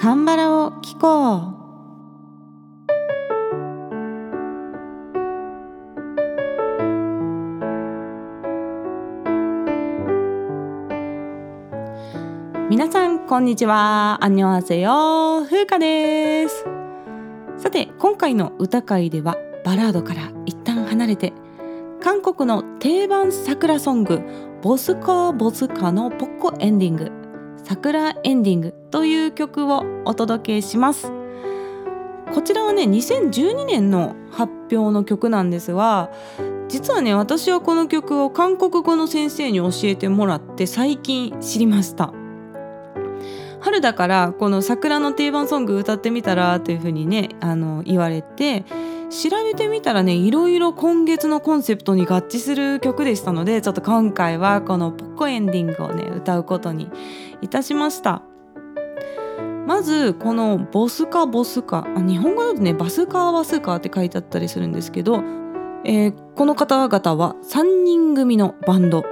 [0.00, 1.60] カンバラを聞こう。
[12.70, 14.16] 皆さんこんにちは。
[14.22, 16.64] アンニョンセヨ風花です。
[17.58, 19.36] さて今回の歌会では
[19.66, 21.34] バラードから一旦離れて
[22.00, 24.22] 韓国の定番桜ソング
[24.62, 27.19] ボスカボスカのポッコエンディング。
[27.64, 31.12] 桜エンディングという曲をお届けします。
[32.32, 36.10] こちらはね2012年の発表の曲なんですが
[36.68, 42.12] 実はね私はこの曲を韓国語の先生に教えてもらって最近知りました。
[43.60, 48.64] 春だからこの桜の定番ソング歌ってみたらというふうにねあの言われて
[49.10, 56.88] 調べてみたらねいろいろ今月のコンセプトに合致する曲でしたのでちょっと今回はこのポッコエンディングをね歌うことに
[57.42, 58.22] いたしました。
[59.66, 65.22] まずこのボスカボスカあ日本語だとねバスカーバスカーって書いてあったりするんですけど、
[65.84, 69.04] えー、この方々は3人組のバンド。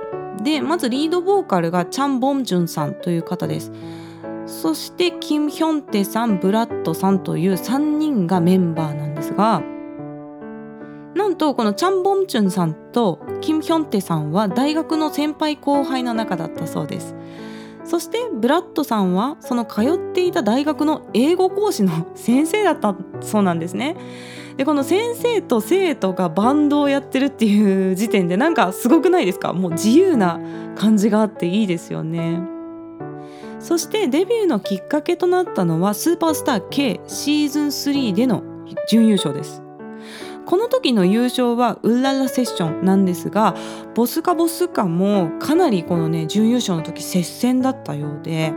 [0.43, 3.73] でまずリードボーカルがチャン・ボンジュンさんという方です。
[4.47, 9.63] そしてキム・ヒョンテさんブラッドさんという3人がメンバーなんですが
[11.39, 17.15] とこのチャン・ボンチュンさんとキム・ヒョンテさんは大学の先輩後輩の仲だったそうです。
[17.85, 23.97] そしてブラッドさんはその通っていた大学の英語講師の先生だったそうなんですね。
[24.59, 29.55] でこの先生と生徒がバンドをやってるっていう時点でなんかすごくないですか？
[29.55, 30.39] もう自由な
[30.77, 32.43] 感じがあっていいですよね。
[33.61, 38.43] そしてデビューのきっかけとなったのはスーパースター K シーズン3での
[38.91, 39.63] 準優勝です。
[40.49, 43.55] この時の優勝はウッララセッションなんですが
[43.95, 48.55] ボスカボスカもかなりこのね準優勝の時接戦だったようで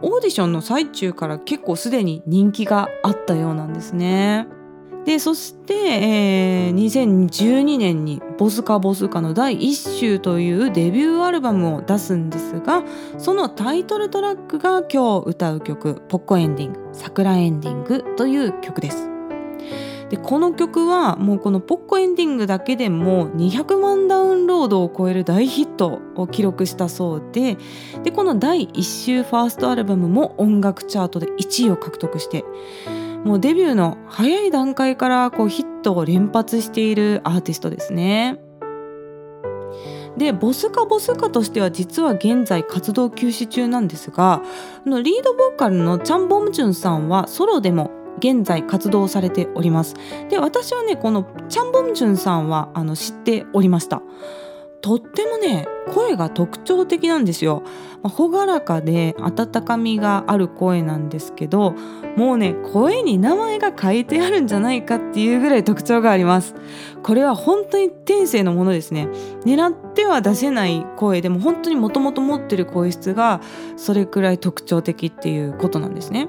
[0.00, 4.48] オーディションの最中から結構すでに人気があったようなんですね。
[5.04, 12.82] でそして、えー、2012年に「ボスカボスカ」の第1週というデビューアルバムを出すんですが
[13.18, 19.11] そのタイトルトラックが今日歌う曲「ポッコエンディング」「桜エンディング」という曲です。
[20.12, 27.56] でこの曲はもうこのポッコエンディングだけでも200万ダウンロードを超える大ヒットを記録したそうで
[28.02, 32.44] でこの第1週ファーストアルバムも音楽チャートで1位を獲得して
[33.24, 38.38] もうデビューの早い段階からこうヒットを連発しているアーティストですね。
[40.18, 44.42] でボスカボスカとしては実は現在活動休止中なんですが
[44.84, 49.94] リードボーカルのチャン・ボムチュンさんはソロでも現在活動されております。
[50.28, 54.02] で私はねこのチャンボンジュンさんはあの知っておりました。
[54.82, 57.62] とってもね声が特徴的なんですよ、
[58.02, 61.74] まあ、朗らかで温かみがある声なんですけど
[62.16, 66.56] もうね声に名前が書いてあるんじゃないかっていうぐらい特徴があります。
[67.04, 69.08] これは本当に天性のものですね。
[69.44, 73.40] 狙っては出せない声でも本当にもともと持ってる声質が
[73.76, 76.28] それくらい特徴的っていうことなんですね。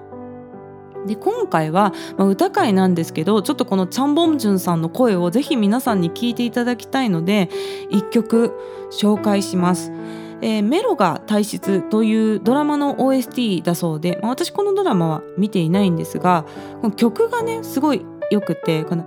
[1.07, 7.51] で今回は、まあ、歌会なんですけどちょっとこのチャン・ボンジュンさんの声をぜひ皆さんに聞いていただきたいので
[7.91, 8.53] 一曲
[8.91, 9.93] 紹介します。
[10.41, 16.45] えー、メロが体質というドラマの OST だそうで、まあ、私このドラマは見ていないんですが
[16.81, 19.05] この曲がねすごいよくてこの「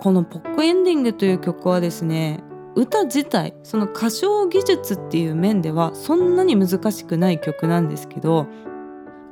[0.00, 2.40] このポッコエンディングという曲はですね
[2.74, 8.46] 歌自体その歌唱技術っていう面ではそんなに難しくない曲なんですけど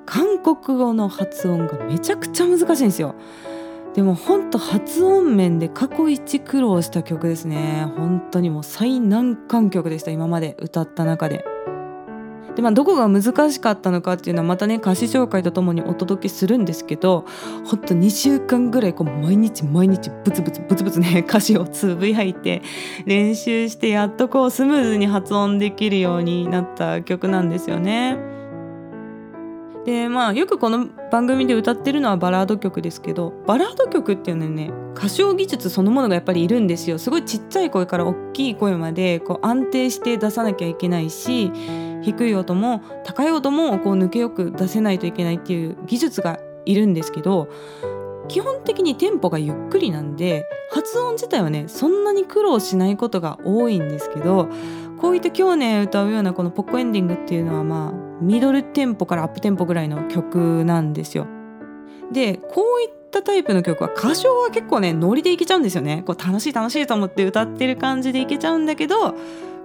[0.07, 3.15] 韓国語の発音がめちゃくちゃ難しいんですよ。
[3.95, 7.87] でもほんと発音面で過去一苦労した曲ですね。
[7.97, 11.45] 本当にもう最難関曲でした今まで歌った中で。
[12.57, 17.25] でまあどこが難しかったのかっていうのはまたね歌詞紹介とともにお届けするんですけど
[17.65, 22.63] ほんと2週間ぐらいこう毎日毎日ブツブツブツブツね歌詞をつぶやいて
[23.07, 28.32] 練習してやっとこうスムーズに発音できるようになった曲なんですよね。
[29.85, 36.99] でまあよくこの番組で歌ってるのはバラード曲ですけどバラード曲っていうのはね歌唱技術そのものがやっぱりいるんですよ。
[36.99, 41.51] すごいちっちゃい声から大きい声までこう安定して出さなきゃいけないし
[42.03, 47.49] 低い音も高い音もこう抜けよく出せないといけないっていう技術がいるんですけど
[48.29, 54.49] 基本的にテンポがゆっくりなんで発音自体はねそんなに苦労しないことが多いんですけど
[55.01, 61.27] こういった今日ね歌うようなこのポッコエンディングっていうのはまあミドルテンポからアップテンポぐらいの曲なんですよ。
[62.13, 66.03] でこういったタイプの曲は歌唱は結構ねノリでいけちゃうんですよね。
[66.07, 69.15] こう楽しい楽しいと思って歌ってる感じでいけちゃうんだけど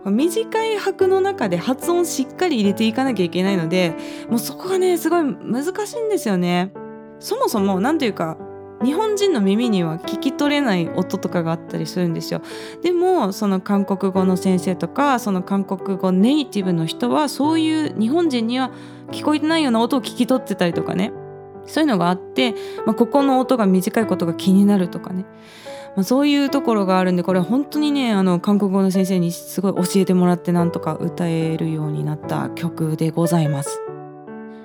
[0.06, 3.94] 短い拍の中で発音しっかり入れていかなきゃいけないので
[4.30, 6.72] もうそこがねすごい難しいんですよね。
[7.20, 8.38] そもそも何というか
[8.84, 12.42] 日本人の耳には聞き取れない音とかがあったりするんですよ。
[12.84, 18.72] でもその韓国語の先生とかその韓国語ネイティブの人はそういう日本人には
[19.12, 21.12] 聞こえてないような音を聞き取ってたりとかね。
[21.66, 25.26] そういうのがあって、まあ、ここの音が短いことが気になるとかね、
[25.96, 33.97] まあ、そういうところがあるんでこれ本当にねあの韓国語の先生にすごい教えてもらってなんとか歌えるようになった曲でございます。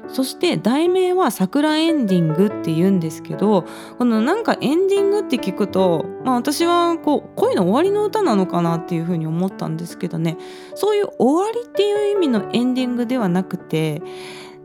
[0.08, 3.64] そして題名は桜エンディングって言うんですけど
[3.98, 10.36] このなんかエンディングって聞くと、まあ、私はこう恋の終わりの歌なのかなっていうふうに思ったんですけどね
[10.74, 14.02] そういう終わりっていう意味のエンディングではなくて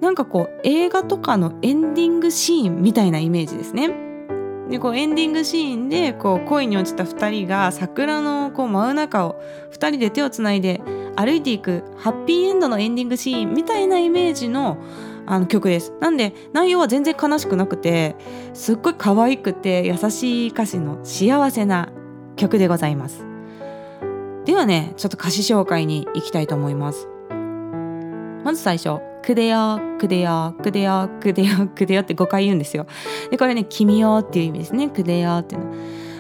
[0.02, 4.08] なんかこう映画とかのエンディングシーンみたいなイメージですね。
[4.70, 9.42] でこうエンディングシーンでこう恋に落ちた2人が桜のこう真ん中を
[9.72, 10.82] 2人で手をつないで
[11.16, 14.78] 歩いていくハッピーエンドのエンディングシーンみたいなイメージの
[15.28, 15.94] あの曲です。
[16.00, 18.16] なんで内容は全然悲しくなくて
[18.54, 21.90] すっごい可愛くて優しい歌詞の幸せな
[22.38, 23.26] 曲でございます。
[24.46, 27.10] ではねちょっと歌詞紹介に行きたいと思います。
[28.44, 32.88] まず最初「くでよくでよくでよくでよくでよ」って5回言うんですよ。
[33.30, 35.72] でこれね「君よ」っていう意味ですね「くでよ」っていうの。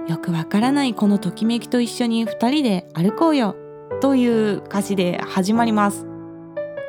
[0.08, 3.56] よくわからないこのときめきと一緒に二人で歩こうよ
[4.00, 6.06] という歌詞で始まります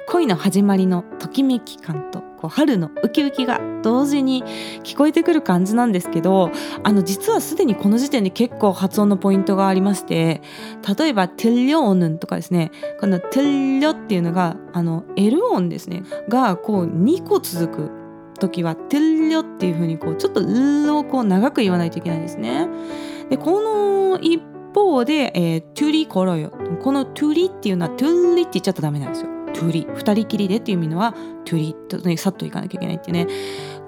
[0.07, 4.44] 恋の始まりのときめき感とこう春のウキウキが 同時に
[4.82, 6.50] 聞こえてくる感じなんですけど
[6.82, 10.42] あの実はすでにこの時点で結構発音のポイントがありまして
[10.98, 17.90] 例えば「テリオヌン」とかですねこの「テリオ」っていうのがあの L 音ですねがこう2個続く
[18.38, 22.68] 時は「テリオ」っていう風にこうちょっと「ル」をこう長く言わないといけないんですね。
[23.28, 24.42] でこの一
[24.74, 26.52] 方で、えー、トゥリコロよ
[26.82, 29.39] このトゥリっていうのはトゥリって言っちゃったダメなんですよ。
[29.54, 31.12] トゥリ2人きりでっていう意味のは
[31.44, 33.26] トゥリと、ね、さっといかなきゃいけないっていうね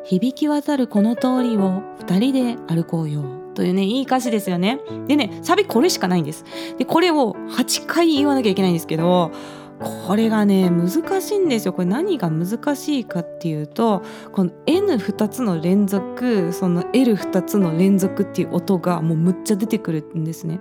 [0.05, 3.25] 響き渡るこの通りを二人で歩こうよ
[3.55, 6.45] というねいい歌詞ですよねでねサビこれしかないんです
[6.79, 9.33] でこれを8回言わなきゃいけないんですけど
[9.81, 20.59] これがね難しいんですよこれ何が難しいかっていうとこの N2 つの連続その L2 つの連続っていう音がもうむっちゃ出てくるんですね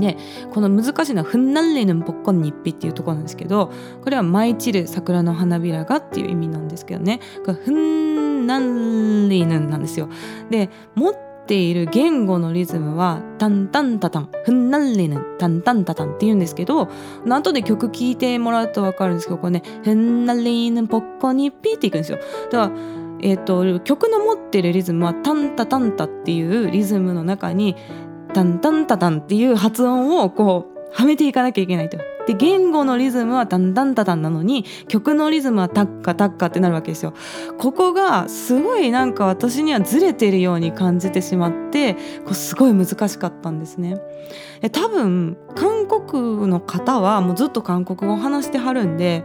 [0.00, 0.16] で
[0.52, 3.70] この難しいのは「ふんなんれぬんぽっこんにっぴ」っていうところなんですけど
[4.02, 10.08] これは「舞い散る桜の花びらが」っていう意味なんですけどねこれ「ふんなんれぬん」なんですよ。
[10.50, 11.14] で持っ
[11.46, 16.88] ている言語のリズムは「タンタンタタン」「ふんなんれぬん」「タンタンタタン」って言うんですけど
[17.28, 22.18] 後で曲聴いてもらうと分かるんですけどこれね「ふんなんれぬんぽっこにっぴ」っていくんですよ。
[22.50, 27.76] だからえーと曲の持ってるリズムは「タンタタンタ」っていうリズムの中に
[28.36, 31.96] タンタンタタンっていう発音をこうはめていかなきゃいけないと。
[32.26, 37.14] で言語のリズムはダンダンダダンなのに曲のリズムはタッカタッカってなるわけですよ
[37.56, 44.00] ここがすごいなんか私にはずれてるように感じてしまってこうすごい難しかったんですね
[44.72, 49.22] 多分韓国の方はもうずっと韓国語を話してはるんで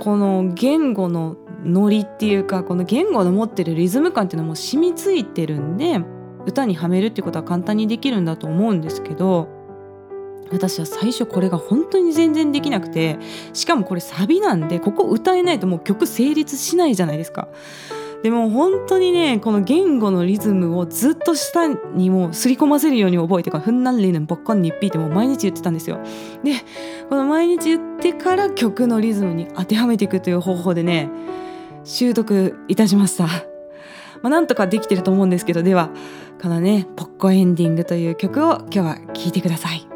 [0.00, 6.00] この言語のノリっていうかこの言語の持ってるリズム感っていうのも染みついてるんで
[6.46, 9.48] 歌にはめるっていうことは簡単にできるんだと思うんですけど
[10.52, 13.18] 私は最初これが本当に全然できなくて
[13.52, 17.48] しかもこれサビなんでここ歌えないともう曲成立しないじゃないですか。
[18.22, 25.98] でも本当にねこの言語のリズムをずっと下にもうすり込ませるように覚えてから「ふんなんりぬんぼっこんにっぴ」ってもう毎日言ってたんですよ。
[26.44, 26.52] で
[27.08, 31.10] この毎日言ってから曲のリズムに当てはめていくという方法でね
[31.82, 33.51] 習得いたしました。
[34.22, 35.90] まあ、なんとかできてると思うんですけどでは
[36.40, 39.91] このね「ポッコエンディング」という曲を今日は聴いてください。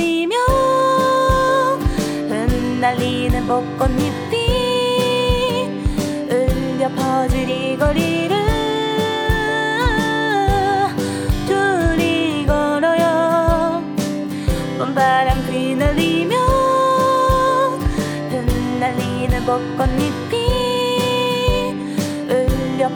[0.00, 0.34] 휘날리며
[2.30, 4.50] 흩날리는 벚꽃잎이
[6.96, 8.34] 퍼질 이 거리를
[11.46, 13.84] 둘이 걸어요.
[14.78, 16.36] 봄바람 휘날리며
[18.30, 20.34] 흩날리는 벚꽃잎이
[22.30, 22.88] 울려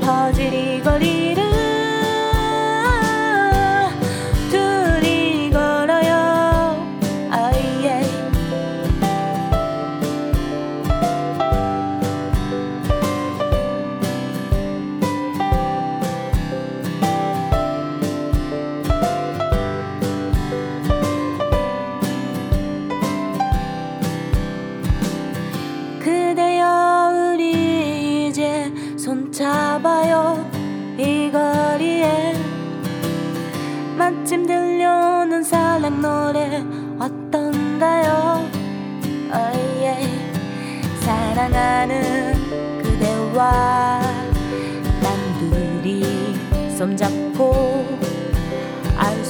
[0.54, 1.24] 이 거리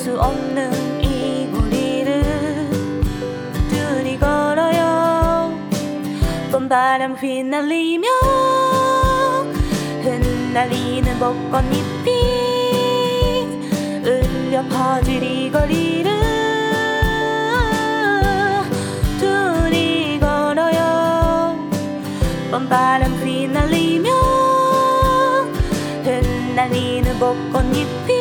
[0.05, 2.69] 수 없는 이 거리를
[3.71, 5.59] 둘이 걸어요.
[6.53, 8.07] 봄바람 휘날리며
[10.03, 12.11] 흩날리는 벚꽃잎이
[14.05, 16.13] 울려 퍼질 이 거리를
[19.19, 21.57] 둘이 걸어요.
[22.51, 24.11] 봄바람 휘날리며
[26.05, 28.14] 흩날리는 벚꽃잎이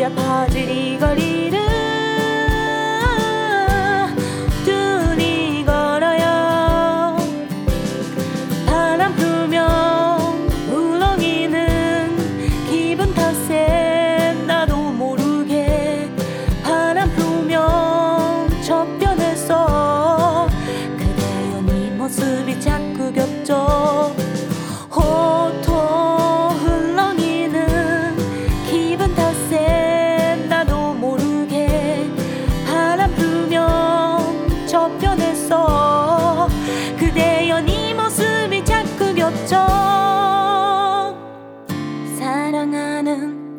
[0.00, 1.29] 울려 퍼질 이 거리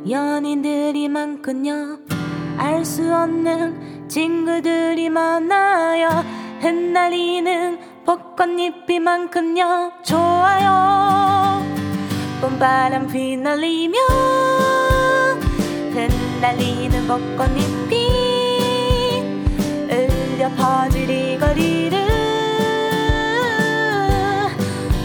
[0.10, 2.00] 연인들이 많군요.
[2.58, 6.10] 알 수 없는 친구들이 많아요.
[6.60, 9.92] 흩날리는 벚꽃잎이 많군요.
[10.04, 11.64] 좋아요.
[12.42, 13.98] 봄바람 휘날리며
[15.94, 17.96] 흩날리는 벚꽃잎이
[19.92, 22.08] 울려 퍼질 이 거리를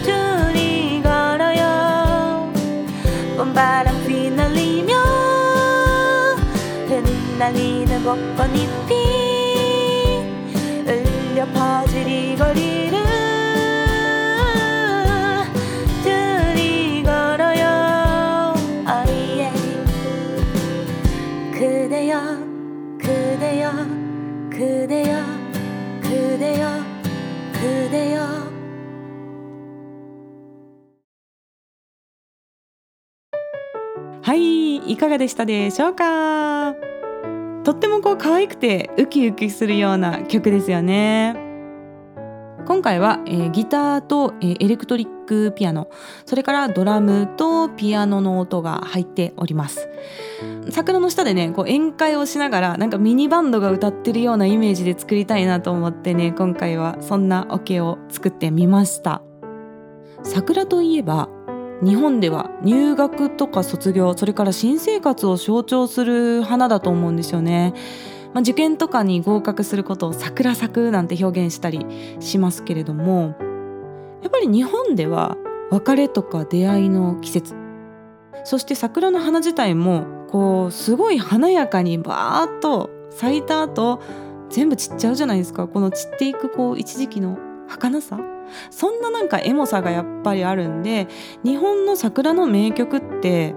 [0.03, 2.51] 둘이 걸어요.
[3.37, 3.96] 봄바람 휘
[4.57, 4.93] 날리며
[6.87, 8.91] 흩날리는 벚꽃잎이
[10.87, 12.97] 울려 려 퍼지리거리를
[16.03, 18.55] 둘이 걸어요.
[18.85, 19.53] 아예
[21.53, 22.19] 그대여
[22.99, 23.71] 그대여 그대여
[24.49, 25.26] 그대여
[34.97, 36.73] いかがでしたでしょうか？
[37.63, 41.35] とってもこう可愛くてウキウキするような曲ですよね。
[42.65, 45.87] 今回は、えー、ギターと、えー、エレクトリックピアノ
[46.25, 49.87] それからドラムとピアノの音が入っております。
[50.71, 59.21] 桜の下でねこう宴会をしながらなんかミニバンドが歌ってるようなイメージで作りたいなと思ってね今回はそんなオケを作ってみました。
[60.23, 61.29] 桜といえば
[61.83, 67.73] 日本では入学とか卒業それから新生活を象徴する花だと思うんですよね。
[68.33, 71.85] まあ、受験とかに合格することを桜咲くなんて表現したり
[72.19, 73.35] しますけれども
[74.21, 75.37] やっぱり日本では
[75.71, 77.55] 別れとか出会いの季節。
[78.43, 84.01] そして桜の花自体もこうすごい華やかにバーッと咲いた後
[84.49, 85.67] 全部散っちゃうじゃないですか。
[85.67, 88.36] この散っていくこう一時期の儚さ。
[88.69, 91.07] そんななんかエモさがやっぱりあるんで
[91.43, 93.55] 日本の桜の名曲って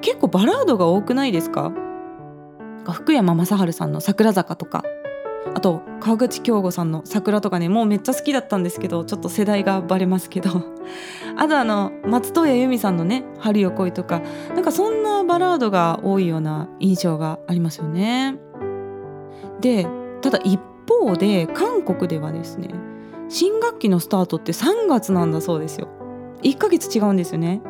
[0.00, 1.72] 結構バラードが多くないですか？
[2.92, 4.84] 福山雅治さんの「桜坂」とか。
[5.54, 10.50] あと川口京吾さんの「桜」とかねもうめっちゃ好きだったんですけどちょっと世代がバレますけど。
[11.36, 14.22] あとあの松任谷由実さんのね「春よ来い」とか。
[14.54, 18.36] なんかそんなバラードが多いような印象がありますよね。
[19.60, 19.86] で
[20.22, 22.68] ただ一方で韓国ではですね
[23.34, 25.88] 新学期のスタートって3月なんだそうですよ。
[26.44, 27.60] 1ヶ月違うんですよね。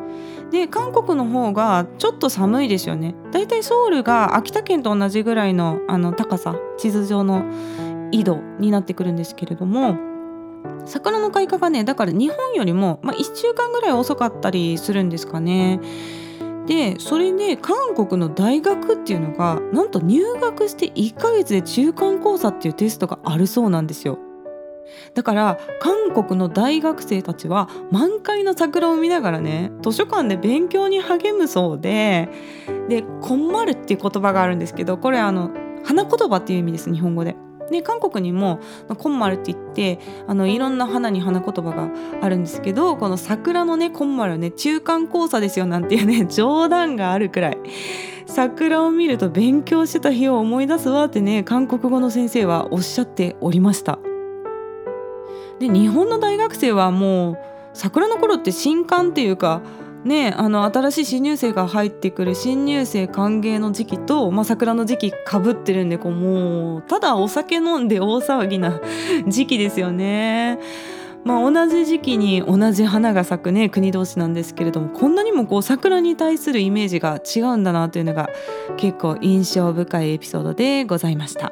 [0.51, 3.15] で韓国の方がちょっと寒いですよね。
[3.31, 7.43] だいたいソウルが秋田県と同じぐらいのあの高さ地図上の
[8.11, 9.97] 緯度になってくるんですけれども
[10.85, 15.79] 桜の開花がねだから日本よりも、まあ、1週間ぐらい遅かったりするんですかね。
[16.67, 24.19] でそれで韓国の大学っていうのがなんと入学して1ヶ月で中間考査っていうテストがあるそうなんですよ。
[25.13, 32.29] だから韓国の大学生たちは満開の桜を見ながらね図書館で勉強に励むそうで
[32.89, 35.51] で「こんまる」っていう言葉があるんですけどこれあの
[35.83, 37.35] 花言葉っていう意味です日本語で。
[37.71, 38.59] で韓国にも
[38.99, 41.89] 「こんまる」って言ってあのいろんな花に花言葉が
[42.21, 47.57] あるんですけどこの桜のねこんまるね中間交差ですよなんていうね 冗談があるくらい
[48.27, 53.97] 桜を見ると勉強してた日を思い出すわってね韓国語の先生はおっしゃっておりました。
[55.59, 57.37] で日本の大学生はもう
[57.73, 59.61] 桜の頃って新刊っていうか
[60.03, 68.79] ねあの新しい新入生が入ってくる新入生歓迎の時期と、まあ、桜の時期かぶってるんでこうもうただお酒飲んで大騒ぎな
[69.27, 70.59] 時期ですよね。
[71.23, 78.29] まあ、同じ時期に同じ花が咲くね国同士なんですけれどもこんなにもこう桜に対するイメージが違うんだなというのが
[78.77, 81.51] 結構印象深いエピソードでございました。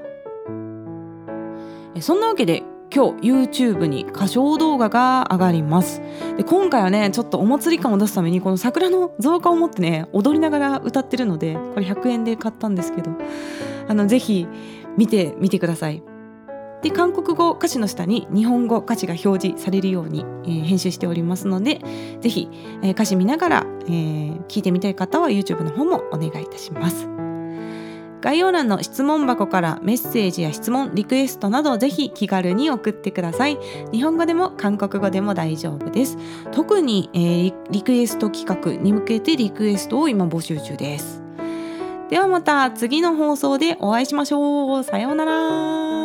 [2.00, 2.64] そんなわけで
[2.96, 6.00] 今日 YouTube に歌唱動画が上がります。
[6.38, 13.12] で今回はねちょっとお祭り感を出すためにこの桜の造花を持ってね踊りながら歌ってるのでこれ100円で買ったんですけど
[13.88, 14.48] あのぜひ
[14.96, 16.04] 見てみてください。
[16.84, 21.80] で韓国語歌詞の下に日本語歌詞が表示されるように、えー、編集しておりますので
[22.20, 22.50] ぜひ、
[22.84, 27.13] えー、歌詞見ながら、えー、聞いてみたい方は YouTube の方もお願いいたします。
[28.24, 33.60] 概要欄の質問箱からメッセージや質問リクエストなどぜひ気軽に送ってください。
[33.92, 36.18] 日本語でも韓国語でも大丈夫です。
[36.54, 41.22] 特に、えー、リクエスト企画に向けてリクエストを今募集中です。
[42.10, 44.84] ではまた次の放送でお会いしましょう。
[44.84, 46.03] さようなら。